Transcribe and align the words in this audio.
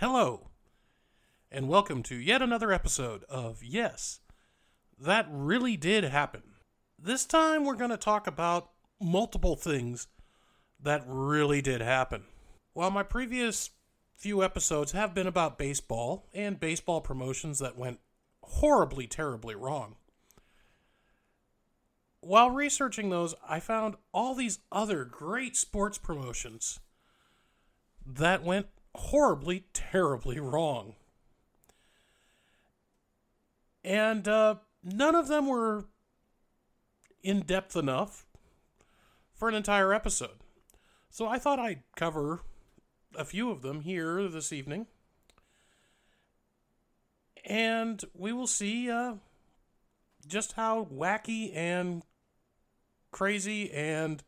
Hello, 0.00 0.50
and 1.50 1.68
welcome 1.68 2.04
to 2.04 2.14
yet 2.14 2.40
another 2.40 2.70
episode 2.70 3.24
of 3.24 3.64
Yes, 3.64 4.20
That 4.96 5.26
Really 5.28 5.76
Did 5.76 6.04
Happen. 6.04 6.44
This 6.96 7.24
time 7.24 7.64
we're 7.64 7.74
going 7.74 7.90
to 7.90 7.96
talk 7.96 8.28
about 8.28 8.70
multiple 9.00 9.56
things 9.56 10.06
that 10.80 11.02
really 11.04 11.60
did 11.60 11.80
happen. 11.80 12.26
While 12.74 12.92
my 12.92 13.02
previous 13.02 13.70
few 14.14 14.44
episodes 14.44 14.92
have 14.92 15.14
been 15.14 15.26
about 15.26 15.58
baseball 15.58 16.28
and 16.32 16.60
baseball 16.60 17.00
promotions 17.00 17.58
that 17.58 17.76
went 17.76 17.98
horribly, 18.44 19.08
terribly 19.08 19.56
wrong, 19.56 19.96
while 22.20 22.52
researching 22.52 23.10
those, 23.10 23.34
I 23.48 23.58
found 23.58 23.96
all 24.14 24.36
these 24.36 24.60
other 24.70 25.04
great 25.04 25.56
sports 25.56 25.98
promotions 25.98 26.78
that 28.06 28.44
went 28.44 28.68
horribly, 28.94 29.64
terribly 29.72 30.38
wrong. 30.40 30.94
And 33.84 34.26
uh, 34.26 34.56
none 34.82 35.14
of 35.14 35.28
them 35.28 35.46
were 35.46 35.86
in 37.22 37.40
depth 37.40 37.76
enough 37.76 38.26
for 39.34 39.48
an 39.48 39.54
entire 39.54 39.92
episode. 39.92 40.38
So 41.10 41.26
I 41.26 41.38
thought 41.38 41.58
I'd 41.58 41.82
cover 41.96 42.40
a 43.16 43.24
few 43.24 43.50
of 43.50 43.62
them 43.62 43.80
here 43.80 44.28
this 44.28 44.52
evening. 44.52 44.86
And 47.44 48.04
we 48.14 48.32
will 48.32 48.46
see 48.46 48.90
uh, 48.90 49.14
just 50.26 50.52
how 50.52 50.86
wacky 50.92 51.54
and 51.54 52.02
crazy 53.10 53.70
and 53.72 54.22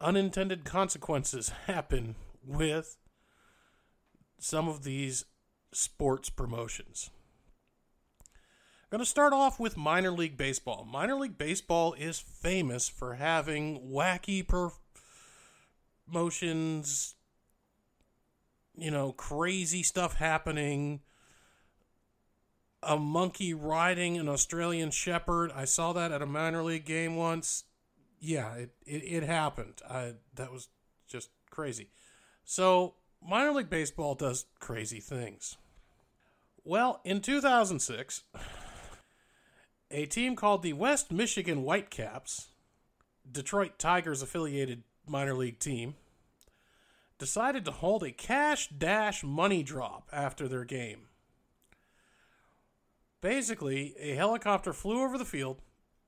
unintended 0.00 0.64
consequences 0.64 1.48
happen 1.66 2.14
with 2.44 2.96
some 4.38 4.68
of 4.68 4.84
these 4.84 5.24
sports 5.72 6.30
promotions. 6.30 7.10
I'm 8.90 8.96
going 8.96 9.04
to 9.04 9.10
start 9.10 9.34
off 9.34 9.60
with 9.60 9.76
minor 9.76 10.10
league 10.10 10.38
baseball. 10.38 10.86
Minor 10.90 11.16
league 11.16 11.36
baseball 11.36 11.92
is 11.92 12.18
famous 12.18 12.88
for 12.88 13.14
having 13.14 13.90
wacky 13.92 14.46
promotions, 16.06 17.14
you 18.78 18.90
know, 18.90 19.12
crazy 19.12 19.82
stuff 19.82 20.14
happening. 20.14 21.00
A 22.82 22.96
monkey 22.96 23.52
riding 23.52 24.16
an 24.16 24.28
Australian 24.28 24.90
shepherd. 24.90 25.52
I 25.54 25.66
saw 25.66 25.92
that 25.92 26.10
at 26.10 26.22
a 26.22 26.26
minor 26.26 26.62
league 26.62 26.86
game 26.86 27.16
once. 27.16 27.64
Yeah, 28.20 28.54
it, 28.54 28.70
it, 28.86 29.02
it 29.02 29.22
happened. 29.24 29.82
I, 29.86 30.14
that 30.34 30.50
was 30.50 30.68
just 31.06 31.28
crazy. 31.50 31.90
So, 32.44 32.94
minor 33.26 33.52
league 33.52 33.70
baseball 33.70 34.14
does 34.14 34.46
crazy 34.58 35.00
things. 35.00 35.56
Well, 36.64 37.00
in 37.04 37.20
2006, 37.20 38.24
a 39.90 40.06
team 40.06 40.36
called 40.36 40.62
the 40.62 40.74
West 40.74 41.10
Michigan 41.10 41.62
Whitecaps, 41.62 42.48
Detroit 43.30 43.78
Tigers 43.78 44.22
affiliated 44.22 44.82
minor 45.06 45.34
league 45.34 45.58
team, 45.58 45.94
decided 47.18 47.64
to 47.64 47.70
hold 47.70 48.02
a 48.02 48.12
cash 48.12 48.68
dash 48.68 49.24
money 49.24 49.62
drop 49.62 50.08
after 50.12 50.46
their 50.46 50.64
game. 50.64 51.08
Basically, 53.20 53.94
a 53.98 54.14
helicopter 54.14 54.72
flew 54.72 55.02
over 55.02 55.18
the 55.18 55.24
field, 55.24 55.60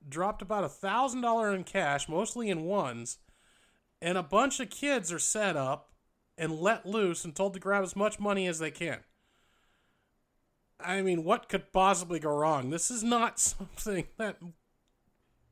dropped 0.07 0.41
about 0.41 0.63
a 0.63 0.69
thousand 0.69 1.21
dollar 1.21 1.53
in 1.53 1.63
cash, 1.63 2.07
mostly 2.07 2.49
in 2.49 2.63
ones, 2.63 3.17
and 4.01 4.17
a 4.17 4.23
bunch 4.23 4.59
of 4.59 4.69
kids 4.69 5.11
are 5.11 5.19
set 5.19 5.57
up 5.57 5.90
and 6.41 6.59
let 6.59 6.87
loose 6.87 7.23
and 7.23 7.35
told 7.35 7.53
to 7.53 7.59
grab 7.59 7.83
as 7.83 7.95
much 7.95 8.19
money 8.19 8.47
as 8.47 8.57
they 8.57 8.71
can. 8.71 8.97
I 10.79 11.03
mean, 11.03 11.23
what 11.23 11.47
could 11.47 11.71
possibly 11.71 12.17
go 12.19 12.31
wrong? 12.31 12.71
This 12.71 12.89
is 12.89 13.03
not 13.03 13.39
something 13.39 14.07
that 14.17 14.37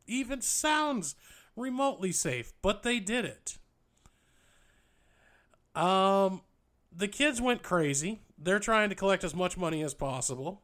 even 0.08 0.42
sounds 0.42 1.16
remotely 1.56 2.12
safe, 2.12 2.54
but 2.64 2.82
they 2.82 3.00
did 3.00 3.24
it. 3.24 3.60
Um, 5.80 6.42
the 6.92 7.08
kids 7.08 7.40
went 7.40 7.62
crazy. 7.62 8.22
They're 8.36 8.58
trying 8.58 8.90
to 8.90 8.96
collect 8.96 9.24
as 9.24 9.36
much 9.36 9.58
money 9.58 9.84
as 9.84 9.94
possible. 9.94 10.64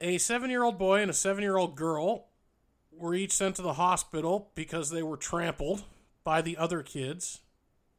A 0.00 0.16
seven 0.16 0.48
year 0.48 0.62
old 0.62 0.78
boy 0.78 1.02
and 1.02 1.10
a 1.10 1.14
seven 1.14 1.42
year 1.42 1.58
old 1.58 1.76
girl 1.76 2.28
were 2.90 3.14
each 3.14 3.32
sent 3.32 3.56
to 3.56 3.62
the 3.62 3.74
hospital 3.74 4.50
because 4.54 4.88
they 4.88 5.02
were 5.02 5.18
trampled 5.18 5.84
by 6.24 6.40
the 6.40 6.56
other 6.56 6.82
kids. 6.82 7.40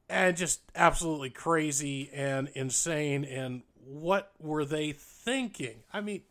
And 0.09 0.35
just 0.35 0.61
absolutely 0.75 1.29
crazy 1.29 2.09
and 2.11 2.49
insane. 2.55 3.23
And 3.23 3.61
what 3.85 4.31
were 4.39 4.65
they 4.65 4.91
thinking? 4.91 5.83
I 5.93 6.01
mean, 6.01 6.23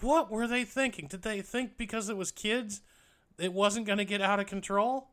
what 0.00 0.30
were 0.30 0.46
they 0.46 0.64
thinking? 0.64 1.06
Did 1.06 1.22
they 1.22 1.40
think 1.40 1.76
because 1.76 2.08
it 2.08 2.16
was 2.16 2.30
kids, 2.30 2.82
it 3.38 3.52
wasn't 3.52 3.86
going 3.86 3.98
to 3.98 4.04
get 4.04 4.20
out 4.20 4.38
of 4.40 4.46
control? 4.46 5.08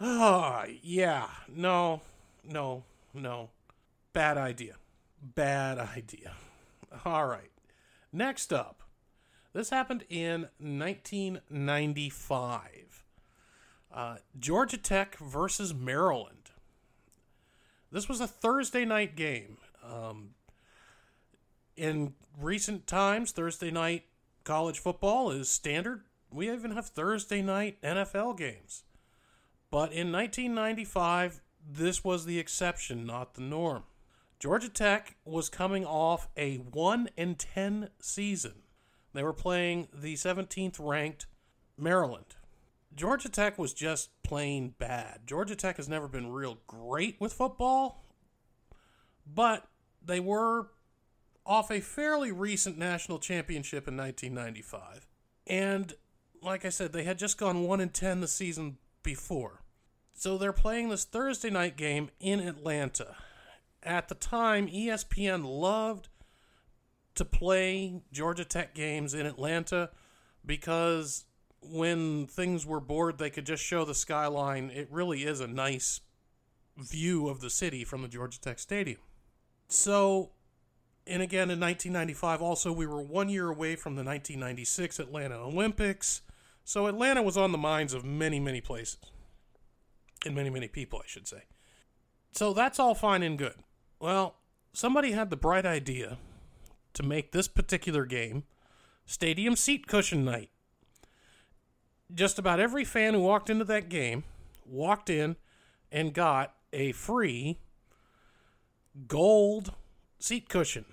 Oh, 0.00 0.64
yeah. 0.82 1.28
No, 1.48 2.00
no, 2.44 2.84
no. 3.12 3.50
Bad 4.12 4.38
idea. 4.38 4.76
Bad 5.20 5.78
idea. 5.78 6.32
All 7.04 7.26
right. 7.26 7.50
Next 8.12 8.52
up, 8.52 8.82
this 9.52 9.70
happened 9.70 10.04
in 10.08 10.48
1995. 10.58 13.04
Uh, 13.94 14.16
Georgia 14.38 14.78
Tech 14.78 15.18
versus 15.18 15.74
Maryland. 15.74 16.41
This 17.92 18.08
was 18.08 18.22
a 18.22 18.26
Thursday 18.26 18.86
night 18.86 19.16
game. 19.16 19.58
Um, 19.84 20.30
in 21.76 22.14
recent 22.40 22.86
times, 22.86 23.32
Thursday 23.32 23.70
night 23.70 24.04
college 24.44 24.78
football 24.78 25.30
is 25.30 25.50
standard. 25.50 26.04
We 26.30 26.50
even 26.50 26.70
have 26.70 26.86
Thursday 26.86 27.42
night 27.42 27.80
NFL 27.82 28.38
games. 28.38 28.84
But 29.70 29.92
in 29.92 30.10
1995, 30.10 31.42
this 31.70 32.02
was 32.02 32.24
the 32.24 32.38
exception, 32.38 33.04
not 33.04 33.34
the 33.34 33.42
norm. 33.42 33.84
Georgia 34.40 34.70
Tech 34.70 35.16
was 35.26 35.50
coming 35.50 35.84
off 35.84 36.28
a 36.36 36.56
1 36.56 37.10
and 37.18 37.38
10 37.38 37.90
season. 38.00 38.62
They 39.12 39.22
were 39.22 39.34
playing 39.34 39.88
the 39.92 40.14
17th 40.14 40.76
ranked 40.80 41.26
Maryland. 41.76 42.36
Georgia 42.94 43.28
Tech 43.28 43.58
was 43.58 43.72
just 43.72 44.10
plain 44.22 44.74
bad. 44.78 45.20
Georgia 45.26 45.56
Tech 45.56 45.76
has 45.76 45.88
never 45.88 46.08
been 46.08 46.30
real 46.30 46.58
great 46.66 47.20
with 47.20 47.32
football, 47.32 48.04
but 49.26 49.68
they 50.04 50.20
were 50.20 50.68
off 51.44 51.70
a 51.70 51.80
fairly 51.80 52.30
recent 52.30 52.78
national 52.78 53.18
championship 53.18 53.88
in 53.88 53.96
1995. 53.96 55.06
And 55.46 55.94
like 56.42 56.64
I 56.64 56.68
said, 56.68 56.92
they 56.92 57.04
had 57.04 57.18
just 57.18 57.38
gone 57.38 57.64
1 57.64 57.80
and 57.80 57.92
10 57.92 58.20
the 58.20 58.28
season 58.28 58.78
before. 59.02 59.62
So 60.14 60.36
they're 60.36 60.52
playing 60.52 60.88
this 60.88 61.04
Thursday 61.04 61.50
night 61.50 61.76
game 61.76 62.10
in 62.20 62.40
Atlanta. 62.40 63.16
At 63.82 64.08
the 64.08 64.14
time, 64.14 64.68
ESPN 64.68 65.44
loved 65.44 66.08
to 67.14 67.24
play 67.24 68.02
Georgia 68.12 68.44
Tech 68.44 68.74
games 68.74 69.14
in 69.14 69.26
Atlanta 69.26 69.90
because 70.44 71.24
when 71.62 72.26
things 72.26 72.66
were 72.66 72.80
bored, 72.80 73.18
they 73.18 73.30
could 73.30 73.46
just 73.46 73.62
show 73.62 73.84
the 73.84 73.94
skyline. 73.94 74.70
It 74.70 74.88
really 74.90 75.24
is 75.24 75.40
a 75.40 75.46
nice 75.46 76.00
view 76.76 77.28
of 77.28 77.40
the 77.40 77.50
city 77.50 77.84
from 77.84 78.02
the 78.02 78.08
Georgia 78.08 78.40
Tech 78.40 78.58
Stadium. 78.58 79.00
So, 79.68 80.32
and 81.06 81.22
again 81.22 81.50
in 81.50 81.60
1995, 81.60 82.42
also, 82.42 82.72
we 82.72 82.86
were 82.86 83.02
one 83.02 83.28
year 83.28 83.48
away 83.48 83.76
from 83.76 83.94
the 83.94 84.04
1996 84.04 84.98
Atlanta 84.98 85.36
Olympics. 85.36 86.22
So, 86.64 86.86
Atlanta 86.86 87.22
was 87.22 87.36
on 87.36 87.52
the 87.52 87.58
minds 87.58 87.94
of 87.94 88.04
many, 88.04 88.40
many 88.40 88.60
places. 88.60 88.98
And 90.24 90.34
many, 90.34 90.50
many 90.50 90.68
people, 90.68 91.00
I 91.02 91.06
should 91.06 91.26
say. 91.26 91.44
So, 92.32 92.52
that's 92.52 92.78
all 92.78 92.94
fine 92.94 93.22
and 93.22 93.38
good. 93.38 93.56
Well, 93.98 94.36
somebody 94.72 95.12
had 95.12 95.30
the 95.30 95.36
bright 95.36 95.66
idea 95.66 96.18
to 96.94 97.02
make 97.02 97.32
this 97.32 97.48
particular 97.48 98.04
game 98.04 98.44
stadium 99.06 99.56
seat 99.56 99.86
cushion 99.86 100.24
night 100.24 100.50
just 102.14 102.38
about 102.38 102.60
every 102.60 102.84
fan 102.84 103.14
who 103.14 103.20
walked 103.20 103.50
into 103.50 103.64
that 103.64 103.88
game 103.88 104.24
walked 104.66 105.10
in 105.10 105.36
and 105.90 106.14
got 106.14 106.54
a 106.72 106.92
free 106.92 107.58
gold 109.06 109.72
seat 110.18 110.48
cushion. 110.48 110.84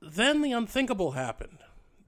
Then 0.00 0.42
the 0.42 0.52
unthinkable 0.52 1.12
happened. 1.12 1.58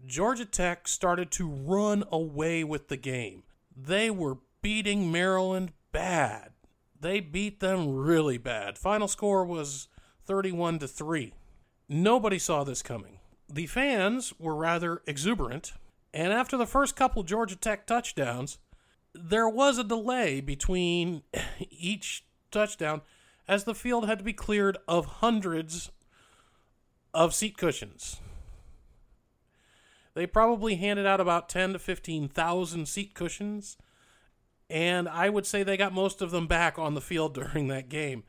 Georgia 0.06 0.44
Tech 0.44 0.86
started 0.86 1.30
to 1.32 1.48
run 1.48 2.04
away 2.12 2.62
with 2.62 2.88
the 2.88 2.96
game. 2.96 3.42
They 3.76 4.10
were 4.10 4.38
beating 4.62 5.10
Maryland 5.10 5.72
bad. 5.92 6.52
They 7.00 7.20
beat 7.20 7.60
them 7.60 7.94
really 7.94 8.38
bad. 8.38 8.78
Final 8.78 9.08
score 9.08 9.44
was 9.44 9.88
31 10.24 10.80
to 10.80 10.88
3. 10.88 11.32
Nobody 11.88 12.38
saw 12.38 12.64
this 12.64 12.82
coming. 12.82 13.18
The 13.50 13.66
fans 13.66 14.34
were 14.38 14.54
rather 14.54 15.02
exuberant, 15.06 15.72
and 16.12 16.32
after 16.32 16.56
the 16.56 16.66
first 16.66 16.96
couple 16.96 17.22
Georgia 17.22 17.56
Tech 17.56 17.86
touchdowns, 17.86 18.58
there 19.14 19.48
was 19.48 19.78
a 19.78 19.84
delay 19.84 20.40
between 20.40 21.22
each 21.70 22.26
touchdown 22.50 23.00
as 23.46 23.64
the 23.64 23.74
field 23.74 24.06
had 24.06 24.18
to 24.18 24.24
be 24.24 24.34
cleared 24.34 24.76
of 24.86 25.06
hundreds 25.06 25.90
of 27.14 27.34
seat 27.34 27.56
cushions. 27.56 28.20
They 30.12 30.26
probably 30.26 30.76
handed 30.76 31.06
out 31.06 31.20
about 31.20 31.48
10 31.48 31.72
to 31.72 31.78
15,000 31.78 32.86
seat 32.86 33.14
cushions, 33.14 33.78
and 34.68 35.08
I 35.08 35.30
would 35.30 35.46
say 35.46 35.62
they 35.62 35.78
got 35.78 35.94
most 35.94 36.20
of 36.20 36.30
them 36.30 36.46
back 36.46 36.78
on 36.78 36.92
the 36.92 37.00
field 37.00 37.32
during 37.52 37.68
that 37.68 37.88
game. 37.88 38.24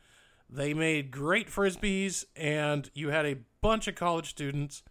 They 0.49 0.73
made 0.73 1.11
great 1.11 1.49
frisbees, 1.49 2.23
and 2.37 2.89
you 2.93 3.09
had 3.09 3.25
a 3.25 3.39
bunch 3.61 3.87
of 3.87 3.95
college 3.95 4.29
students 4.29 4.81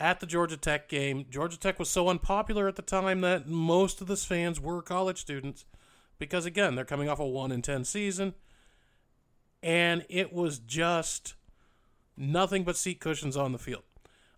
at 0.00 0.18
the 0.18 0.26
Georgia 0.26 0.56
Tech 0.56 0.88
game. 0.88 1.26
Georgia 1.30 1.58
Tech 1.58 1.78
was 1.78 1.90
so 1.90 2.08
unpopular 2.08 2.66
at 2.66 2.76
the 2.76 2.82
time 2.82 3.20
that 3.20 3.46
most 3.46 4.00
of 4.00 4.06
the 4.06 4.16
fans 4.16 4.58
were 4.58 4.82
college 4.82 5.18
students 5.18 5.64
because, 6.18 6.46
again, 6.46 6.74
they're 6.74 6.84
coming 6.84 7.08
off 7.08 7.20
a 7.20 7.26
1 7.26 7.52
in 7.52 7.62
10 7.62 7.84
season 7.84 8.34
and 9.62 10.04
it 10.08 10.32
was 10.32 10.58
just 10.58 11.34
nothing 12.16 12.64
but 12.64 12.76
seat 12.76 13.00
cushions 13.00 13.36
on 13.36 13.52
the 13.52 13.58
field. 13.58 13.82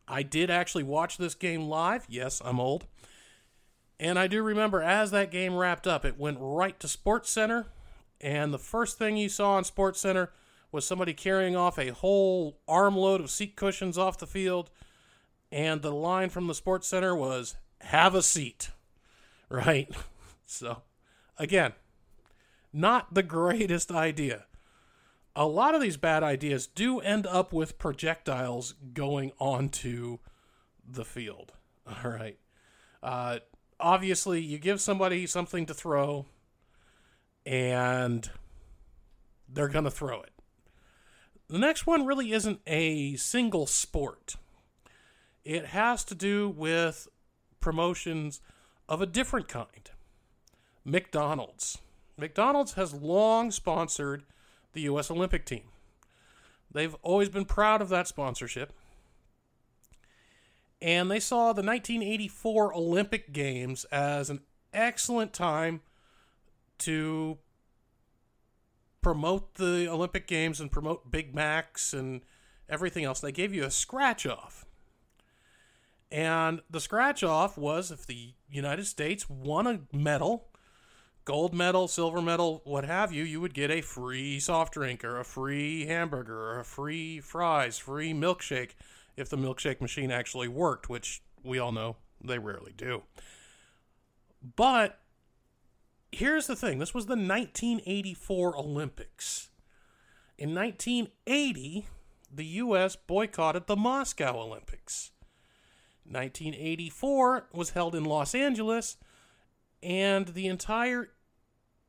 I 0.08 0.22
did 0.22 0.50
actually 0.50 0.82
watch 0.82 1.16
this 1.16 1.34
game 1.34 1.68
live. 1.68 2.06
Yes, 2.08 2.42
I'm 2.44 2.60
old. 2.60 2.86
And 4.00 4.18
I 4.18 4.26
do 4.26 4.42
remember 4.42 4.82
as 4.82 5.12
that 5.12 5.30
game 5.30 5.54
wrapped 5.54 5.86
up, 5.86 6.04
it 6.04 6.18
went 6.18 6.38
right 6.40 6.78
to 6.80 6.88
Sports 6.88 7.30
Center, 7.30 7.66
and 8.20 8.52
the 8.52 8.58
first 8.58 8.98
thing 8.98 9.16
you 9.16 9.28
saw 9.28 9.52
on 9.52 9.64
Sports 9.64 10.00
Center 10.00 10.32
was 10.72 10.84
somebody 10.84 11.12
carrying 11.12 11.54
off 11.54 11.78
a 11.78 11.90
whole 11.90 12.58
armload 12.66 13.20
of 13.20 13.30
seat 13.30 13.54
cushions 13.54 13.96
off 13.96 14.18
the 14.18 14.26
field, 14.26 14.70
and 15.52 15.82
the 15.82 15.92
line 15.92 16.30
from 16.30 16.48
the 16.48 16.54
Sports 16.54 16.88
Center 16.88 17.14
was 17.14 17.56
"Have 17.82 18.14
a 18.16 18.22
seat," 18.22 18.70
right? 19.48 19.88
So, 20.44 20.82
again, 21.38 21.72
not 22.74 23.14
the 23.14 23.22
greatest 23.22 23.90
idea 23.90 24.44
a 25.34 25.46
lot 25.46 25.74
of 25.74 25.80
these 25.80 25.96
bad 25.96 26.22
ideas 26.22 26.66
do 26.66 27.00
end 27.00 27.26
up 27.26 27.52
with 27.52 27.78
projectiles 27.78 28.74
going 28.92 29.32
onto 29.38 30.18
the 30.86 31.04
field. 31.04 31.52
All 31.86 32.10
right. 32.10 32.38
Uh, 33.02 33.38
obviously, 33.80 34.40
you 34.40 34.58
give 34.58 34.80
somebody 34.80 35.26
something 35.26 35.66
to 35.66 35.74
throw, 35.74 36.26
and 37.46 38.30
they're 39.48 39.68
going 39.68 39.84
to 39.84 39.90
throw 39.90 40.20
it. 40.20 40.32
The 41.48 41.58
next 41.58 41.86
one 41.86 42.06
really 42.06 42.32
isn't 42.32 42.60
a 42.66 43.16
single 43.16 43.66
sport, 43.66 44.36
it 45.44 45.66
has 45.66 46.04
to 46.04 46.14
do 46.14 46.48
with 46.48 47.08
promotions 47.60 48.40
of 48.88 49.00
a 49.00 49.06
different 49.06 49.48
kind. 49.48 49.90
McDonald's. 50.84 51.78
McDonald's 52.16 52.74
has 52.74 52.92
long 52.92 53.50
sponsored 53.50 54.24
the 54.72 54.82
U.S. 54.82 55.10
Olympic 55.10 55.44
team. 55.44 55.64
They've 56.70 56.94
always 57.02 57.28
been 57.28 57.44
proud 57.44 57.82
of 57.82 57.88
that 57.90 58.08
sponsorship. 58.08 58.72
And 60.80 61.10
they 61.10 61.20
saw 61.20 61.52
the 61.52 61.62
1984 61.62 62.74
Olympic 62.74 63.32
Games 63.32 63.84
as 63.86 64.30
an 64.30 64.40
excellent 64.72 65.32
time 65.32 65.80
to 66.78 67.38
promote 69.00 69.54
the 69.54 69.88
Olympic 69.88 70.26
Games 70.26 70.60
and 70.60 70.72
promote 70.72 71.10
Big 71.10 71.34
Macs 71.34 71.92
and 71.92 72.22
everything 72.68 73.04
else. 73.04 73.20
They 73.20 73.32
gave 73.32 73.54
you 73.54 73.64
a 73.64 73.70
scratch 73.70 74.26
off. 74.26 74.64
And 76.12 76.60
the 76.70 76.80
scratch 76.80 77.24
off 77.24 77.58
was 77.58 77.90
if 77.90 78.06
the 78.06 78.34
United 78.48 78.86
States 78.86 79.28
won 79.28 79.66
a 79.66 79.80
medal 79.92 80.52
gold 81.24 81.54
medal, 81.54 81.88
silver 81.88 82.20
medal, 82.20 82.62
what 82.64 82.84
have 82.84 83.12
you, 83.12 83.22
you 83.24 83.40
would 83.40 83.54
get 83.54 83.70
a 83.70 83.80
free 83.80 84.40
soft 84.40 84.74
drink 84.74 85.04
or 85.04 85.18
a 85.18 85.24
free 85.24 85.86
hamburger 85.86 86.36
or 86.36 86.60
a 86.60 86.64
free 86.64 87.20
fries, 87.20 87.78
free 87.78 88.12
milkshake 88.12 88.70
if 89.16 89.28
the 89.28 89.36
milkshake 89.36 89.80
machine 89.80 90.10
actually 90.10 90.48
worked, 90.48 90.88
which 90.88 91.22
we 91.42 91.58
all 91.58 91.72
know 91.72 91.96
they 92.22 92.38
rarely 92.38 92.72
do. 92.76 93.02
But 94.56 94.98
here's 96.10 96.46
the 96.46 96.56
thing 96.56 96.78
this 96.78 96.94
was 96.94 97.06
the 97.06 97.12
1984 97.12 98.58
Olympics. 98.58 99.48
In 100.38 100.54
1980, 100.54 101.86
the 102.34 102.44
U.S. 102.44 102.96
boycotted 102.96 103.66
the 103.66 103.76
Moscow 103.76 104.40
Olympics. 104.40 105.12
1984 106.04 107.48
was 107.52 107.70
held 107.70 107.94
in 107.94 108.04
Los 108.04 108.34
Angeles 108.34 108.96
and 109.82 110.28
the 110.28 110.46
entire 110.46 111.10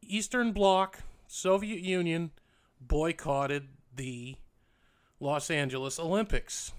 Eastern 0.01 0.51
Bloc, 0.51 1.00
Soviet 1.27 1.80
Union, 1.80 2.31
boycotted 2.80 3.68
the 3.95 4.36
Los 5.19 5.50
Angeles 5.50 6.00
Olympics, 6.00 6.74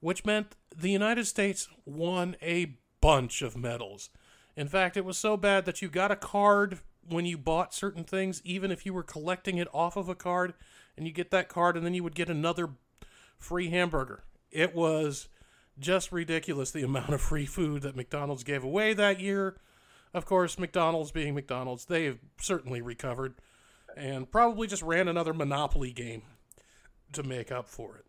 which 0.00 0.24
meant 0.24 0.56
the 0.74 0.90
United 0.90 1.26
States 1.26 1.68
won 1.84 2.36
a 2.42 2.76
bunch 3.00 3.42
of 3.42 3.56
medals. 3.56 4.10
In 4.56 4.68
fact, 4.68 4.96
it 4.96 5.04
was 5.04 5.18
so 5.18 5.36
bad 5.36 5.64
that 5.64 5.82
you 5.82 5.88
got 5.88 6.10
a 6.10 6.16
card 6.16 6.80
when 7.06 7.26
you 7.26 7.36
bought 7.36 7.74
certain 7.74 8.04
things, 8.04 8.40
even 8.44 8.70
if 8.70 8.86
you 8.86 8.94
were 8.94 9.02
collecting 9.02 9.58
it 9.58 9.68
off 9.72 9.96
of 9.96 10.08
a 10.08 10.14
card, 10.14 10.54
and 10.96 11.06
you 11.06 11.12
get 11.12 11.30
that 11.30 11.48
card, 11.48 11.76
and 11.76 11.84
then 11.84 11.94
you 11.94 12.02
would 12.02 12.14
get 12.14 12.30
another 12.30 12.70
free 13.36 13.68
hamburger. 13.68 14.24
It 14.50 14.74
was 14.74 15.28
just 15.78 16.12
ridiculous 16.12 16.70
the 16.70 16.82
amount 16.82 17.10
of 17.10 17.20
free 17.20 17.46
food 17.46 17.82
that 17.82 17.96
McDonald's 17.96 18.44
gave 18.44 18.64
away 18.64 18.94
that 18.94 19.20
year 19.20 19.56
of 20.14 20.24
course, 20.24 20.58
McDonald's 20.60 21.10
being 21.10 21.34
McDonald's, 21.34 21.86
they 21.86 22.04
have 22.04 22.18
certainly 22.40 22.80
recovered 22.80 23.34
and 23.96 24.30
probably 24.30 24.68
just 24.68 24.82
ran 24.82 25.08
another 25.08 25.34
Monopoly 25.34 25.92
game 25.92 26.22
to 27.12 27.24
make 27.24 27.50
up 27.50 27.68
for 27.68 27.96
it. 27.96 28.04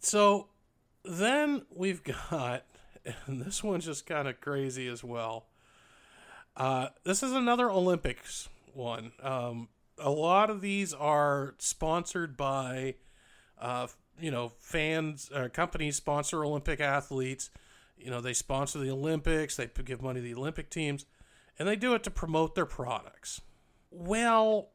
So 0.00 0.48
then 1.04 1.66
we've 1.70 2.02
got, 2.30 2.64
and 3.26 3.42
this 3.42 3.62
one's 3.62 3.84
just 3.84 4.06
kind 4.06 4.26
of 4.26 4.40
crazy 4.40 4.88
as 4.88 5.04
well. 5.04 5.46
Uh, 6.56 6.88
this 7.04 7.22
is 7.22 7.32
another 7.32 7.70
Olympics 7.70 8.48
one. 8.72 9.12
Um, 9.22 9.68
a 9.98 10.10
lot 10.10 10.48
of 10.48 10.62
these 10.62 10.94
are 10.94 11.54
sponsored 11.58 12.38
by, 12.38 12.94
uh, 13.58 13.86
you 14.20 14.30
know, 14.30 14.52
fans, 14.58 15.30
uh, 15.34 15.48
companies 15.52 15.96
sponsor 15.96 16.44
Olympic 16.44 16.80
athletes 16.80 17.50
you 18.02 18.10
know, 18.10 18.20
they 18.20 18.32
sponsor 18.32 18.78
the 18.78 18.90
Olympics, 18.90 19.56
they 19.56 19.68
give 19.84 20.02
money 20.02 20.20
to 20.20 20.24
the 20.24 20.34
Olympic 20.34 20.70
teams, 20.70 21.06
and 21.58 21.68
they 21.68 21.76
do 21.76 21.94
it 21.94 22.02
to 22.04 22.10
promote 22.10 22.54
their 22.54 22.66
products. 22.66 23.40
Well, 23.90 24.70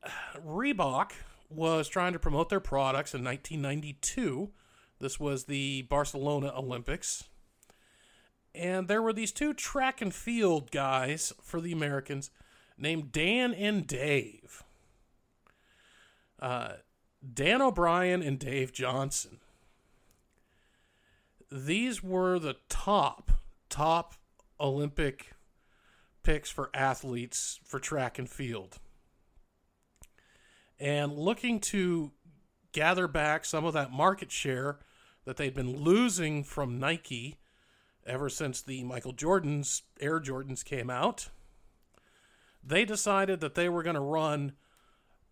Reebok 0.45 1.11
was 1.49 1.87
trying 1.87 2.13
to 2.13 2.19
promote 2.19 2.49
their 2.49 2.59
products 2.59 3.13
in 3.13 3.23
1992. 3.23 4.49
This 4.99 5.19
was 5.19 5.45
the 5.45 5.83
Barcelona 5.83 6.53
Olympics. 6.55 7.25
And 8.55 8.87
there 8.87 9.01
were 9.01 9.13
these 9.13 9.31
two 9.31 9.53
track 9.53 10.01
and 10.01 10.13
field 10.13 10.71
guys 10.71 11.33
for 11.41 11.61
the 11.61 11.71
Americans 11.71 12.31
named 12.77 13.11
Dan 13.11 13.53
and 13.53 13.85
Dave. 13.85 14.63
Uh, 16.39 16.73
Dan 17.33 17.61
O'Brien 17.61 18.21
and 18.21 18.39
Dave 18.39 18.71
Johnson 18.71 19.39
these 21.51 22.03
were 22.03 22.39
the 22.39 22.57
top, 22.69 23.31
top 23.69 24.15
Olympic 24.59 25.33
picks 26.23 26.49
for 26.49 26.69
athletes 26.73 27.59
for 27.63 27.79
track 27.79 28.19
and 28.19 28.29
field. 28.29 28.79
And 30.79 31.13
looking 31.13 31.59
to 31.61 32.11
gather 32.71 33.07
back 33.07 33.45
some 33.45 33.65
of 33.65 33.73
that 33.73 33.91
market 33.91 34.31
share 34.31 34.79
that 35.25 35.37
they'd 35.37 35.53
been 35.53 35.77
losing 35.77 36.43
from 36.43 36.79
Nike 36.79 37.37
ever 38.05 38.29
since 38.29 38.61
the 38.61 38.83
Michael 38.83 39.13
Jordan's 39.13 39.83
Air 39.99 40.19
Jordans 40.19 40.63
came 40.63 40.89
out, 40.89 41.29
they 42.63 42.85
decided 42.85 43.39
that 43.39 43.55
they 43.55 43.67
were 43.67 43.83
going 43.83 43.95
to 43.95 44.01
run 44.01 44.53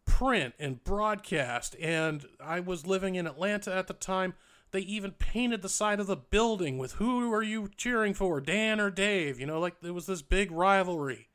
print 0.06 0.54
and 0.60 0.84
broadcast. 0.84 1.76
And 1.82 2.26
I 2.40 2.60
was 2.60 2.88
living 2.88 3.16
in 3.16 3.28
Atlanta 3.28 3.74
at 3.76 3.88
the 3.88 3.94
time. 3.94 4.34
They 4.72 4.80
even 4.82 5.12
painted 5.12 5.62
the 5.62 5.70
side 5.70 6.00
of 6.00 6.08
the 6.08 6.16
building 6.16 6.78
with 6.78 6.94
who 6.94 7.32
are 7.34 7.44
you 7.44 7.70
cheering 7.78 8.14
for, 8.14 8.42
Dan 8.42 8.80
or 8.80 8.90
Dave? 8.90 9.40
You 9.40 9.46
know, 9.46 9.60
like 9.60 9.80
there 9.82 9.94
was 9.94 10.06
this 10.06 10.22
big 10.22 10.52
rivalry. 10.52 11.30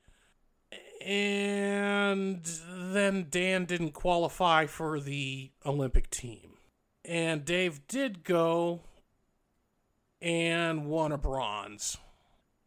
And 1.05 2.45
then 2.69 3.29
Dan 3.31 3.65
didn't 3.65 3.93
qualify 3.93 4.67
for 4.67 5.00
the 5.00 5.50
Olympic 5.65 6.11
team. 6.11 6.59
And 7.05 7.45
Dave 7.45 7.87
did 7.89 8.25
go 8.25 8.83
and 10.21 10.87
won 10.87 11.12
a 11.12 11.19
bronze, 11.19 11.97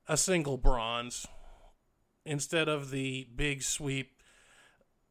a 0.07 0.17
single 0.17 0.57
bronze, 0.57 1.27
instead 2.25 2.67
of 2.67 2.89
the 2.89 3.27
big 3.35 3.61
sweep. 3.61 4.22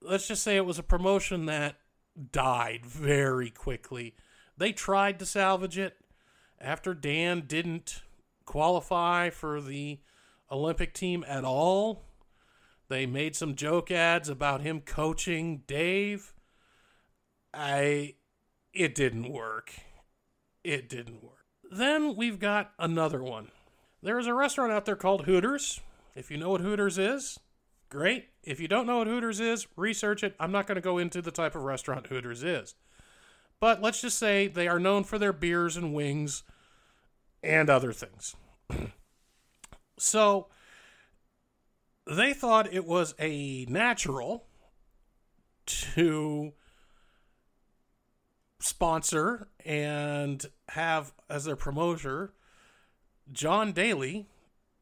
Let's 0.04 0.28
just 0.28 0.42
say 0.42 0.56
it 0.56 0.66
was 0.66 0.78
a 0.78 0.82
promotion 0.82 1.46
that 1.46 1.76
died 2.30 2.84
very 2.84 3.50
quickly 3.50 4.14
they 4.56 4.72
tried 4.72 5.18
to 5.18 5.26
salvage 5.26 5.78
it 5.78 5.96
after 6.60 6.94
Dan 6.94 7.44
didn't 7.46 8.02
qualify 8.44 9.30
for 9.30 9.60
the 9.60 9.98
Olympic 10.50 10.94
team 10.94 11.24
at 11.26 11.44
all. 11.44 12.04
They 12.88 13.06
made 13.06 13.34
some 13.34 13.54
joke 13.54 13.90
ads 13.90 14.28
about 14.28 14.60
him 14.60 14.80
coaching 14.80 15.62
Dave. 15.66 16.34
I 17.54 18.14
it 18.72 18.94
didn't 18.94 19.32
work. 19.32 19.72
It 20.62 20.88
didn't 20.88 21.22
work. 21.22 21.46
Then 21.70 22.14
we've 22.16 22.38
got 22.38 22.72
another 22.78 23.22
one. 23.22 23.48
There 24.02 24.18
is 24.18 24.26
a 24.26 24.34
restaurant 24.34 24.72
out 24.72 24.84
there 24.84 24.96
called 24.96 25.24
Hooters. 25.24 25.80
If 26.14 26.30
you 26.30 26.36
know 26.36 26.50
what 26.50 26.60
Hooters 26.60 26.98
is, 26.98 27.38
great. 27.92 28.30
If 28.42 28.58
you 28.58 28.68
don't 28.68 28.86
know 28.86 28.98
what 28.98 29.06
Hooters 29.06 29.38
is, 29.38 29.66
research 29.76 30.24
it. 30.24 30.34
I'm 30.40 30.50
not 30.50 30.66
going 30.66 30.76
to 30.76 30.80
go 30.80 30.96
into 30.96 31.20
the 31.20 31.30
type 31.30 31.54
of 31.54 31.60
restaurant 31.60 32.06
Hooters 32.06 32.42
is. 32.42 32.74
But 33.60 33.82
let's 33.82 34.00
just 34.00 34.18
say 34.18 34.48
they 34.48 34.66
are 34.66 34.80
known 34.80 35.04
for 35.04 35.18
their 35.18 35.34
beers 35.34 35.76
and 35.76 35.92
wings 35.92 36.42
and 37.42 37.68
other 37.68 37.92
things. 37.92 38.34
so 39.98 40.48
they 42.06 42.32
thought 42.32 42.72
it 42.72 42.86
was 42.86 43.14
a 43.18 43.66
natural 43.68 44.46
to 45.66 46.54
sponsor 48.58 49.48
and 49.66 50.46
have 50.70 51.12
as 51.28 51.44
their 51.44 51.56
promoter 51.56 52.32
John 53.30 53.72
Daly, 53.72 54.28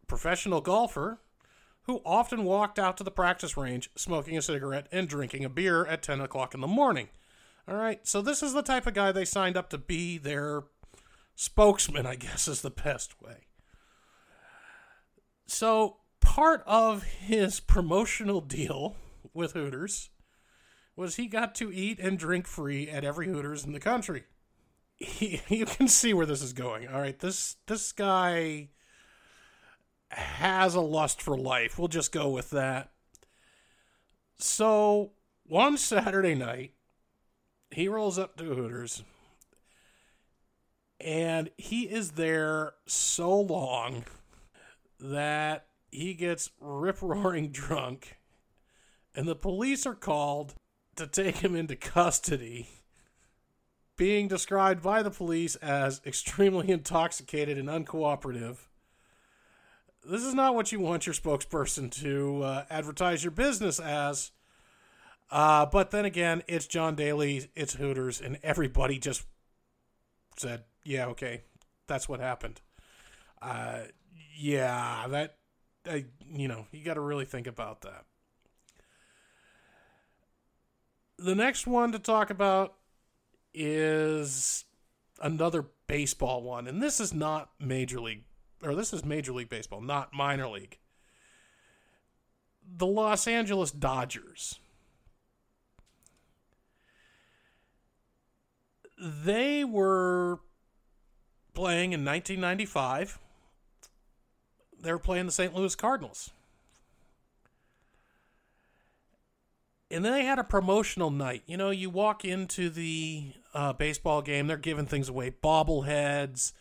professional 0.07 0.61
golfer, 0.61 1.19
who 1.91 2.01
often 2.07 2.45
walked 2.45 2.79
out 2.79 2.97
to 2.97 3.03
the 3.03 3.11
practice 3.11 3.57
range 3.57 3.91
smoking 3.97 4.39
a 4.39 4.43
cigarette 4.43 4.87
and 4.93 5.09
drinking 5.09 5.45
a 5.45 5.49
beer 5.49 5.85
at 5.87 6.05
10 6.05 6.21
o'clock 6.21 6.55
in 6.55 6.61
the 6.61 6.69
morning. 6.69 7.09
All 7.67 7.75
right, 7.75 8.07
so 8.07 8.23
this 8.23 8.45
is 8.45 8.53
the 8.53 8.63
type 8.63 8.87
of 8.87 8.95
guy 8.95 9.11
they 9.11 9.25
signed 9.25 9.57
up 9.57 9.71
to 9.71 9.79
be 9.79 10.17
their 10.17 10.63
spokesman, 11.35 12.07
I 12.07 12.15
guess 12.15 12.47
is 12.47 12.63
the 12.63 12.71
best 12.71 13.21
way. 13.21 13.47
So, 15.49 15.97
part 16.21 16.63
of 16.65 17.03
his 17.03 17.59
promotional 17.59 18.41
deal 18.41 18.95
with 19.35 19.55
Hooters 19.55 20.11
was 20.95 21.17
he 21.17 21.27
got 21.27 21.57
to 21.57 21.73
eat 21.73 21.99
and 21.99 22.17
drink 22.17 22.47
free 22.47 22.89
at 22.89 23.05
every 23.05 23.27
Hooters 23.27 23.65
in 23.65 23.73
the 23.73 23.81
country. 23.81 24.23
He, 24.95 25.41
you 25.49 25.67
can 25.67 25.89
see 25.89 26.15
where 26.15 26.27
this 26.27 26.41
is 26.41 26.53
going. 26.53 26.87
All 26.87 27.01
right, 27.01 27.19
this 27.19 27.57
this 27.67 27.91
guy 27.91 28.69
has 30.11 30.75
a 30.75 30.81
lust 30.81 31.23
for 31.23 31.37
life. 31.37 31.79
We'll 31.79 31.89
just 31.89 32.13
go 32.13 32.29
with 32.29 32.51
that. 32.51 32.91
So, 34.39 35.13
one 35.45 35.77
Saturday 35.77 36.35
night, 36.35 36.75
he 37.71 37.89
rolls 37.89 38.19
up 38.19 38.37
to 38.37 38.45
Hooters 38.45 39.03
and 41.01 41.51
he 41.57 41.83
is 41.83 42.13
there 42.13 42.75
so 42.87 43.41
long 43.41 44.05
that 44.99 45.67
he 45.91 46.15
gets 46.15 46.51
rip 46.61 47.01
roaring 47.01 47.49
drunk, 47.53 48.19
and 49.15 49.27
the 49.27 49.35
police 49.35 49.87
are 49.87 49.95
called 49.95 50.55
to 50.97 51.07
take 51.07 51.39
him 51.39 51.57
into 51.57 51.75
custody, 51.75 52.69
being 53.97 54.29
described 54.29 54.83
by 54.83 55.03
the 55.03 55.11
police 55.11 55.57
as 55.57 56.01
extremely 56.05 56.71
intoxicated 56.71 57.57
and 57.57 57.69
uncooperative. 57.69 58.69
This 60.05 60.23
is 60.23 60.35
not 60.35 60.55
what 60.55 60.73
you 60.73 60.81
want 60.81 61.07
your 61.07 61.15
spokesperson 61.15 61.91
to 62.03 62.43
uh, 62.43 62.65
advertise 62.71 63.23
your 63.23 63.31
business 63.31 63.79
as. 63.79 64.31
Uh, 65.31 65.67
but 65.67 65.91
then 65.91 66.05
again, 66.05 66.43
it's 66.49 66.67
John 66.67 66.97
Daly, 66.97 67.51
it's 67.55 67.75
Hooters, 67.75 68.21
and 68.21 68.39
everybody 68.43 68.99
just 68.99 69.25
said, 70.37 70.65
yeah, 70.85 71.07
okay, 71.07 71.43
that's 71.87 72.09
what 72.09 72.21
happened. 72.21 72.61
Uh, 73.41 73.81
yeah, 74.37 75.07
that, 75.09 75.37
uh, 75.89 75.99
you 76.27 76.49
know, 76.49 76.67
you 76.73 76.85
got 76.85 76.95
to 76.95 77.01
really 77.01 77.27
think 77.27 77.47
about 77.47 77.83
that. 77.83 78.05
The 81.19 81.35
next 81.35 81.67
one 81.67 81.93
to 81.93 81.99
talk 81.99 82.31
about 82.31 82.75
is 83.53 84.65
another 85.21 85.67
baseball 85.87 86.43
one, 86.43 86.67
and 86.67 86.83
this 86.83 86.99
is 86.99 87.13
not 87.13 87.51
Major 87.61 88.01
League, 88.01 88.25
or 88.63 88.75
this 88.75 88.93
is 88.93 89.05
Major 89.05 89.33
League 89.33 89.49
Baseball, 89.49 89.81
not 89.81 90.13
minor 90.13 90.49
league. 90.49 90.79
The 92.77 92.87
Los 92.87 93.27
Angeles 93.27 93.71
Dodgers. 93.71 94.59
They 98.99 99.65
were 99.65 100.41
playing 101.55 101.93
in 101.93 102.05
1995. 102.05 103.19
They 104.79 104.93
were 104.93 104.99
playing 104.99 105.27
the 105.27 105.33
St. 105.33 105.55
Louis 105.55 105.75
Cardinals. 105.75 106.31
And 109.91 110.05
then 110.05 110.13
they 110.13 110.25
had 110.25 110.39
a 110.39 110.45
promotional 110.45 111.11
night. 111.11 111.43
You 111.47 111.57
know, 111.57 111.71
you 111.71 111.91
walk 111.91 112.25
into 112.25 112.71
the 112.71 113.33
uh, 113.53 113.73
baseball 113.73 114.23
game, 114.23 114.47
they're 114.47 114.57
giving 114.57 114.87
things 114.87 115.09
away 115.09 115.33
bobbleheads, 115.43 116.53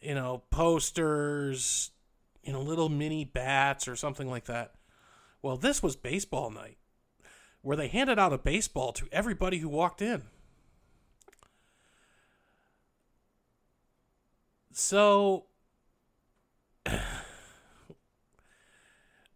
you 0.00 0.14
know, 0.14 0.42
posters, 0.50 1.90
you 2.42 2.52
know, 2.52 2.62
little 2.62 2.88
mini 2.88 3.24
bats 3.24 3.88
or 3.88 3.96
something 3.96 4.28
like 4.28 4.44
that. 4.46 4.74
Well, 5.42 5.56
this 5.56 5.82
was 5.82 5.96
baseball 5.96 6.50
night 6.50 6.78
where 7.62 7.76
they 7.76 7.88
handed 7.88 8.18
out 8.18 8.32
a 8.32 8.38
baseball 8.38 8.92
to 8.92 9.06
everybody 9.12 9.58
who 9.58 9.68
walked 9.68 10.00
in. 10.00 10.22
So, 14.72 15.46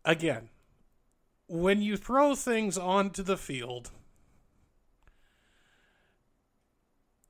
again, 0.05 0.49
when 1.49 1.83
you 1.83 1.97
throw 1.97 2.35
things 2.35 2.79
onto 2.79 3.23
the 3.23 3.37
field, 3.37 3.91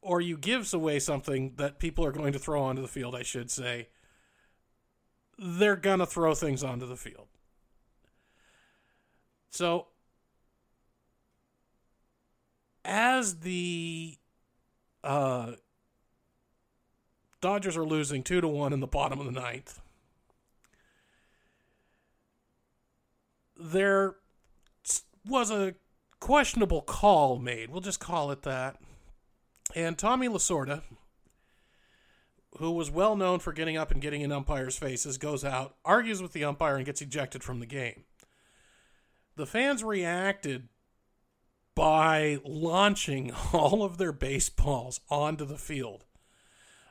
or 0.02 0.20
you 0.20 0.36
give 0.36 0.72
away 0.74 0.98
something 0.98 1.54
that 1.56 1.78
people 1.78 2.04
are 2.04 2.12
going 2.12 2.32
to 2.32 2.38
throw 2.38 2.62
onto 2.62 2.82
the 2.82 2.88
field, 2.88 3.14
I 3.14 3.22
should 3.22 3.50
say, 3.50 3.88
they're 5.38 5.76
going 5.76 6.00
to 6.00 6.06
throw 6.06 6.34
things 6.34 6.62
onto 6.62 6.86
the 6.86 6.96
field. 6.96 7.28
So, 9.50 9.86
as 12.84 13.40
the 13.40 14.16
uh, 15.04 15.52
Dodgers 17.42 17.76
are 17.76 17.84
losing 17.84 18.22
two 18.22 18.40
to 18.40 18.46
one 18.46 18.72
in 18.72 18.78
the 18.78 18.86
bottom 18.86 19.18
of 19.18 19.26
the 19.26 19.32
ninth. 19.32 19.80
There 23.58 24.14
was 25.26 25.50
a 25.50 25.74
questionable 26.20 26.82
call 26.82 27.40
made. 27.40 27.68
We'll 27.68 27.80
just 27.80 27.98
call 27.98 28.30
it 28.30 28.42
that. 28.42 28.76
And 29.74 29.96
Tommy 29.96 30.28
Lasorda, 30.28 30.82
who 32.58 32.70
was 32.70 32.90
well 32.90 33.16
known 33.16 33.38
for 33.38 33.52
getting 33.52 33.76
up 33.76 33.90
and 33.90 34.02
getting 34.02 34.20
in 34.20 34.32
umpires' 34.32 34.76
faces, 34.76 35.18
goes 35.18 35.44
out, 35.44 35.76
argues 35.84 36.20
with 36.20 36.32
the 36.32 36.44
umpire, 36.44 36.76
and 36.76 36.86
gets 36.86 37.00
ejected 37.00 37.42
from 37.42 37.60
the 37.60 37.66
game. 37.66 38.04
The 39.36 39.46
fans 39.46 39.82
reacted 39.82 40.68
by 41.74 42.38
launching 42.44 43.32
all 43.52 43.82
of 43.82 43.98
their 43.98 44.12
baseballs 44.12 45.00
onto 45.08 45.44
the 45.44 45.58
field. 45.58 46.04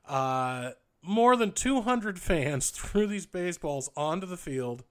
Uh, 0.07 0.71
more 1.03 1.35
than 1.35 1.51
200 1.51 2.19
fans 2.19 2.69
threw 2.71 3.07
these 3.07 3.25
baseballs 3.25 3.89
onto 3.95 4.27
the 4.27 4.37
field. 4.37 4.83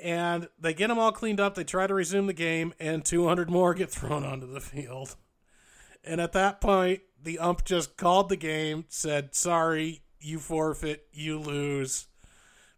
And 0.00 0.48
they 0.58 0.74
get 0.74 0.88
them 0.88 0.98
all 0.98 1.10
cleaned 1.10 1.40
up. 1.40 1.56
They 1.56 1.64
try 1.64 1.88
to 1.88 1.94
resume 1.94 2.28
the 2.28 2.32
game, 2.32 2.72
and 2.78 3.04
200 3.04 3.50
more 3.50 3.74
get 3.74 3.90
thrown 3.90 4.24
onto 4.24 4.46
the 4.46 4.60
field. 4.60 5.16
And 6.04 6.20
at 6.20 6.32
that 6.32 6.60
point, 6.60 7.00
the 7.22 7.38
ump 7.38 7.64
just 7.64 7.96
called 7.96 8.28
the 8.28 8.36
game, 8.36 8.84
said, 8.88 9.34
Sorry, 9.34 10.02
you 10.20 10.38
forfeit, 10.38 11.06
you 11.12 11.38
lose. 11.38 12.06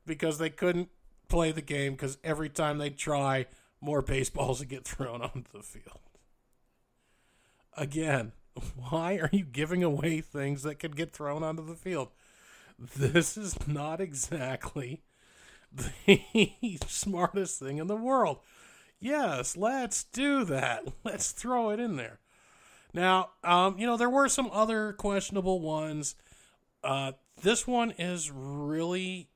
Because 0.06 0.38
they 0.38 0.50
couldn't 0.50 0.88
play 1.28 1.52
the 1.52 1.62
game 1.62 1.92
because 1.92 2.18
every 2.22 2.48
time 2.48 2.78
they 2.78 2.90
try, 2.90 3.46
more 3.80 4.02
baseballs 4.02 4.58
would 4.58 4.68
get 4.68 4.84
thrown 4.84 5.22
onto 5.22 5.52
the 5.52 5.62
field. 5.62 6.00
Again, 7.76 8.32
why 8.76 9.14
are 9.14 9.30
you 9.32 9.44
giving 9.44 9.82
away 9.82 10.20
things 10.20 10.62
that 10.64 10.78
could 10.78 10.96
get 10.96 11.12
thrown 11.12 11.42
onto 11.42 11.64
the 11.64 11.76
field? 11.76 12.08
This 12.78 13.36
is 13.36 13.66
not 13.66 14.00
exactly 14.00 15.02
the 15.72 16.78
smartest 16.86 17.58
thing 17.58 17.78
in 17.78 17.86
the 17.86 17.96
world. 17.96 18.38
Yes, 18.98 19.56
let's 19.56 20.04
do 20.04 20.44
that. 20.44 20.84
Let's 21.04 21.30
throw 21.30 21.70
it 21.70 21.80
in 21.80 21.96
there. 21.96 22.18
Now, 22.92 23.30
um, 23.44 23.78
you 23.78 23.87
know, 23.87 23.97
there 23.97 24.11
were 24.11 24.28
some 24.28 24.50
other 24.52 24.92
questionable 24.92 25.61
ones. 25.61 26.16
Uh, 26.82 27.12
this 27.42 27.66
one 27.66 27.92
is 27.92 28.30
really. 28.30 29.28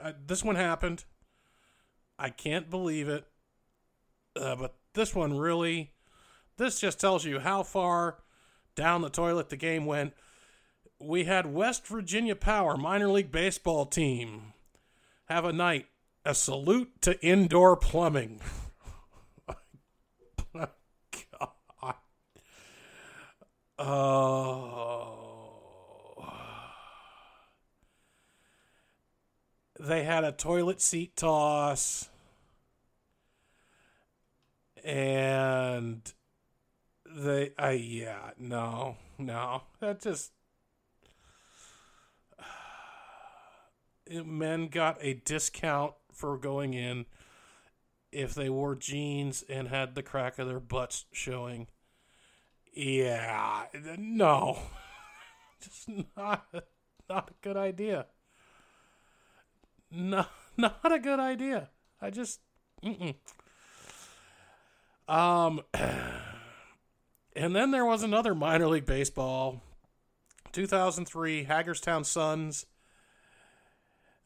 Uh, 0.00 0.12
this 0.26 0.42
one 0.42 0.56
happened. 0.56 1.04
I 2.18 2.30
can't 2.30 2.70
believe 2.70 3.08
it. 3.08 3.26
Uh, 4.36 4.56
but 4.56 4.74
this 4.94 5.14
one 5.14 5.36
really 5.36 5.94
this 6.56 6.80
just 6.80 7.00
tells 7.00 7.24
you 7.24 7.40
how 7.40 7.62
far 7.62 8.18
down 8.74 9.02
the 9.02 9.10
toilet 9.10 9.48
the 9.48 9.56
game 9.56 9.86
went. 9.86 10.14
We 11.00 11.24
had 11.24 11.52
West 11.52 11.86
Virginia 11.86 12.36
Power 12.36 12.76
minor 12.76 13.08
league 13.08 13.32
baseball 13.32 13.86
team 13.86 14.52
have 15.26 15.44
a 15.44 15.52
night 15.52 15.86
a 16.24 16.34
salute 16.34 17.02
to 17.02 17.20
indoor 17.24 17.76
plumbing. 17.76 18.40
Oh. 23.78 25.24
They 29.78 30.04
had 30.04 30.24
a 30.24 30.32
toilet 30.32 30.80
seat 30.80 31.16
toss. 31.16 32.08
And 34.84 36.00
they, 37.06 37.52
I, 37.58 37.72
yeah, 37.72 38.30
no, 38.38 38.96
no. 39.18 39.62
That 39.80 40.00
just. 40.00 40.32
Men 44.10 44.68
got 44.68 44.98
a 45.00 45.14
discount 45.14 45.94
for 46.12 46.36
going 46.36 46.74
in 46.74 47.06
if 48.12 48.34
they 48.34 48.50
wore 48.50 48.76
jeans 48.76 49.42
and 49.48 49.68
had 49.68 49.94
the 49.94 50.02
crack 50.02 50.38
of 50.38 50.46
their 50.46 50.60
butts 50.60 51.06
showing. 51.12 51.66
Yeah, 52.74 53.66
no, 53.96 54.58
just 55.60 55.88
not 56.16 56.44
not 57.08 57.30
a 57.30 57.34
good 57.40 57.56
idea. 57.56 58.06
No, 59.92 60.26
not 60.56 60.80
a 60.90 60.98
good 60.98 61.20
idea. 61.20 61.70
I 62.00 62.10
just, 62.10 62.40
mm-mm. 62.84 63.14
um, 65.06 65.60
and 67.36 67.54
then 67.54 67.70
there 67.70 67.84
was 67.84 68.02
another 68.02 68.34
minor 68.34 68.66
league 68.66 68.86
baseball, 68.86 69.62
2003 70.52 71.44
Hagerstown 71.44 72.02
Suns. 72.02 72.66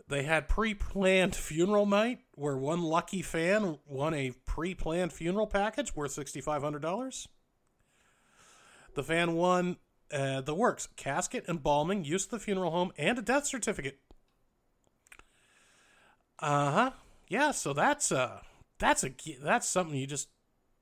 They 0.08 0.22
had 0.22 0.48
pre-planned 0.48 1.36
funeral 1.36 1.84
night 1.84 2.20
where 2.34 2.56
one 2.56 2.80
lucky 2.80 3.20
fan 3.20 3.78
won 3.86 4.14
a 4.14 4.30
pre-planned 4.46 5.12
funeral 5.12 5.46
package 5.46 5.94
worth 5.94 6.12
sixty 6.12 6.40
five 6.40 6.62
hundred 6.62 6.80
dollars. 6.80 7.28
The 8.98 9.04
fan 9.04 9.34
won 9.34 9.76
uh, 10.12 10.40
the 10.40 10.56
works 10.56 10.88
casket, 10.96 11.44
embalming, 11.46 12.04
use 12.04 12.24
of 12.24 12.30
the 12.32 12.40
funeral 12.40 12.72
home, 12.72 12.90
and 12.98 13.16
a 13.16 13.22
death 13.22 13.46
certificate. 13.46 14.00
Uh 16.40 16.72
huh. 16.72 16.90
Yeah. 17.28 17.52
So 17.52 17.72
that's 17.72 18.10
uh 18.10 18.40
that's 18.80 19.04
a 19.04 19.12
that's 19.40 19.68
something 19.68 19.96
you 19.96 20.08
just 20.08 20.30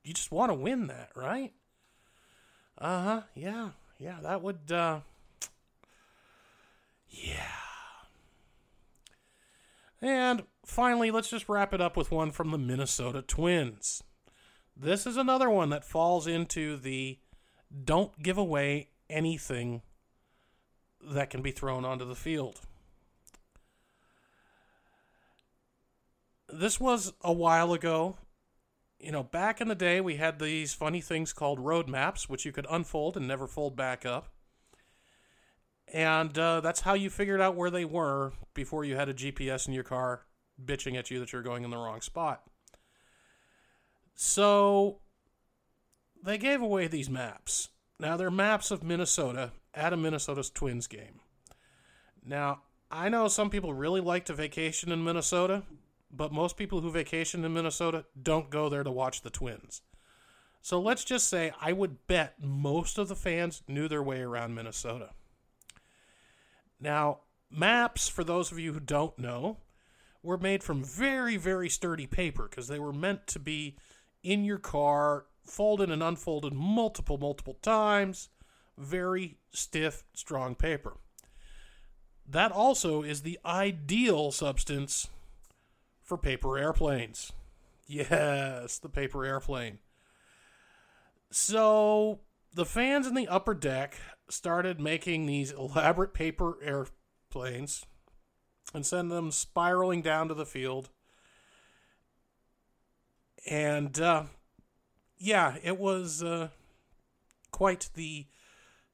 you 0.02 0.14
just 0.14 0.32
want 0.32 0.48
to 0.48 0.54
win 0.54 0.86
that, 0.86 1.10
right? 1.14 1.52
Uh 2.78 3.02
huh. 3.02 3.20
Yeah. 3.34 3.70
Yeah. 3.98 4.16
That 4.22 4.40
would. 4.40 4.72
uh 4.72 5.00
Yeah. 7.10 7.34
And 10.00 10.44
finally, 10.64 11.10
let's 11.10 11.28
just 11.28 11.50
wrap 11.50 11.74
it 11.74 11.82
up 11.82 11.98
with 11.98 12.10
one 12.10 12.30
from 12.30 12.50
the 12.50 12.56
Minnesota 12.56 13.20
Twins. 13.20 14.02
This 14.74 15.06
is 15.06 15.18
another 15.18 15.50
one 15.50 15.68
that 15.68 15.84
falls 15.84 16.26
into 16.26 16.78
the 16.78 17.18
don't 17.84 18.22
give 18.22 18.38
away 18.38 18.88
anything 19.08 19.82
that 21.02 21.30
can 21.30 21.42
be 21.42 21.50
thrown 21.50 21.84
onto 21.84 22.04
the 22.04 22.14
field. 22.14 22.60
This 26.48 26.80
was 26.80 27.12
a 27.22 27.32
while 27.32 27.72
ago. 27.72 28.16
You 28.98 29.12
know, 29.12 29.22
back 29.22 29.60
in 29.60 29.68
the 29.68 29.74
day, 29.74 30.00
we 30.00 30.16
had 30.16 30.38
these 30.38 30.72
funny 30.72 31.00
things 31.00 31.32
called 31.32 31.60
road 31.60 31.88
maps, 31.88 32.28
which 32.28 32.44
you 32.44 32.52
could 32.52 32.66
unfold 32.70 33.16
and 33.16 33.28
never 33.28 33.46
fold 33.46 33.76
back 33.76 34.06
up. 34.06 34.30
And 35.92 36.36
uh, 36.38 36.60
that's 36.60 36.80
how 36.80 36.94
you 36.94 37.10
figured 37.10 37.40
out 37.40 37.56
where 37.56 37.70
they 37.70 37.84
were 37.84 38.32
before 38.54 38.84
you 38.84 38.96
had 38.96 39.08
a 39.08 39.14
GPS 39.14 39.68
in 39.68 39.74
your 39.74 39.84
car 39.84 40.22
bitching 40.64 40.96
at 40.96 41.10
you 41.10 41.20
that 41.20 41.32
you're 41.32 41.42
going 41.42 41.64
in 41.64 41.70
the 41.70 41.76
wrong 41.76 42.00
spot. 42.00 42.42
So 44.14 45.00
they 46.22 46.38
gave 46.38 46.60
away 46.60 46.86
these 46.86 47.10
maps. 47.10 47.68
Now 47.98 48.16
they're 48.16 48.30
maps 48.30 48.70
of 48.70 48.82
Minnesota 48.82 49.52
at 49.74 49.92
a 49.92 49.96
Minnesota's 49.96 50.50
Twins 50.50 50.86
game. 50.86 51.20
Now, 52.24 52.62
I 52.90 53.08
know 53.08 53.28
some 53.28 53.50
people 53.50 53.74
really 53.74 54.00
like 54.00 54.24
to 54.26 54.34
vacation 54.34 54.92
in 54.92 55.04
Minnesota, 55.04 55.62
but 56.10 56.32
most 56.32 56.56
people 56.56 56.80
who 56.80 56.90
vacation 56.90 57.44
in 57.44 57.52
Minnesota 57.52 58.04
don't 58.20 58.50
go 58.50 58.68
there 58.68 58.84
to 58.84 58.90
watch 58.90 59.22
the 59.22 59.30
Twins. 59.30 59.82
So 60.62 60.80
let's 60.80 61.04
just 61.04 61.28
say 61.28 61.52
I 61.60 61.72
would 61.72 62.06
bet 62.06 62.42
most 62.42 62.98
of 62.98 63.08
the 63.08 63.16
fans 63.16 63.62
knew 63.68 63.86
their 63.86 64.02
way 64.02 64.20
around 64.20 64.54
Minnesota. 64.54 65.10
Now, 66.80 67.20
maps, 67.50 68.08
for 68.08 68.24
those 68.24 68.50
of 68.50 68.58
you 68.58 68.72
who 68.72 68.80
don't 68.80 69.18
know, 69.18 69.58
were 70.22 70.36
made 70.36 70.62
from 70.62 70.82
very, 70.82 71.36
very 71.36 71.68
sturdy 71.68 72.06
paper 72.06 72.48
because 72.48 72.68
they 72.68 72.80
were 72.80 72.92
meant 72.92 73.26
to 73.28 73.38
be 73.38 73.76
in 74.22 74.44
your 74.44 74.58
car 74.58 75.26
folded 75.46 75.90
and 75.90 76.02
unfolded 76.02 76.52
multiple, 76.52 77.18
multiple 77.18 77.58
times. 77.62 78.28
Very 78.76 79.38
stiff, 79.50 80.04
strong 80.12 80.54
paper. 80.54 80.98
That 82.28 82.52
also 82.52 83.02
is 83.02 83.22
the 83.22 83.38
ideal 83.44 84.32
substance 84.32 85.08
for 86.02 86.18
paper 86.18 86.58
airplanes. 86.58 87.32
Yes, 87.86 88.78
the 88.78 88.88
paper 88.88 89.24
airplane. 89.24 89.78
So 91.30 92.20
the 92.52 92.64
fans 92.64 93.06
in 93.06 93.14
the 93.14 93.28
upper 93.28 93.54
deck 93.54 93.96
started 94.28 94.80
making 94.80 95.26
these 95.26 95.52
elaborate 95.52 96.14
paper 96.14 96.58
airplanes 96.62 97.84
and 98.74 98.84
send 98.84 99.10
them 99.10 99.30
spiraling 99.30 100.02
down 100.02 100.28
to 100.28 100.34
the 100.34 100.46
field. 100.46 100.90
And 103.48 103.98
uh, 104.00 104.24
yeah, 105.18 105.56
it 105.62 105.78
was 105.78 106.22
uh, 106.22 106.48
quite 107.50 107.88
the 107.94 108.26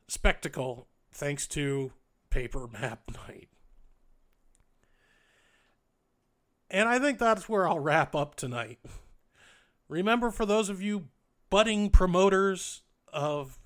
spectacle 0.09 0.89
thanks 1.13 1.47
to 1.49 1.93
Paper 2.31 2.67
Map 2.73 3.03
Night. 3.29 3.49
And 6.71 6.89
I 6.89 6.99
think 6.99 7.19
that's 7.19 7.49
where 7.49 7.69
I'll 7.69 7.79
wrap 7.79 8.15
up 8.15 8.35
tonight. 8.35 8.79
Remember, 9.89 10.31
for 10.31 10.47
those 10.47 10.71
of 10.71 10.81
you 10.81 11.09
budding 11.51 11.91
promoters 11.91 12.81
of 13.13 13.59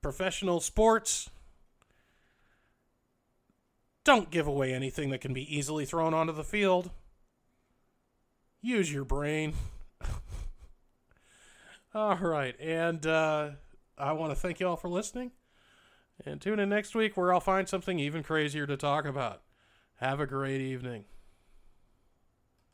professional 0.00 0.60
sports, 0.60 1.28
don't 4.02 4.30
give 4.30 4.46
away 4.46 4.72
anything 4.72 5.10
that 5.10 5.20
can 5.20 5.34
be 5.34 5.54
easily 5.54 5.84
thrown 5.84 6.14
onto 6.14 6.32
the 6.32 6.44
field. 6.44 6.90
Use 8.62 8.90
your 8.90 9.04
brain. 9.04 9.52
All 11.96 12.18
right. 12.18 12.54
And 12.60 13.06
uh, 13.06 13.52
I 13.96 14.12
want 14.12 14.30
to 14.30 14.36
thank 14.36 14.60
you 14.60 14.68
all 14.68 14.76
for 14.76 14.90
listening. 14.90 15.30
And 16.26 16.42
tune 16.42 16.60
in 16.60 16.68
next 16.68 16.94
week 16.94 17.16
where 17.16 17.32
I'll 17.32 17.40
find 17.40 17.66
something 17.66 17.98
even 17.98 18.22
crazier 18.22 18.66
to 18.66 18.76
talk 18.76 19.06
about. 19.06 19.40
Have 19.94 20.20
a 20.20 20.26
great 20.26 20.60
evening. 20.60 21.06